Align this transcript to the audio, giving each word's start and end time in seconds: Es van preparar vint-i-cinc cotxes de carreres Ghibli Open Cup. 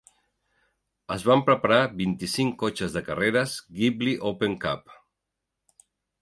Es 1.15 1.25
van 1.31 1.43
preparar 1.49 1.77
vint-i-cinc 1.99 2.55
cotxes 2.63 2.95
de 2.97 3.03
carreres 3.11 3.55
Ghibli 3.81 4.15
Open 4.31 4.57
Cup. 4.65 4.99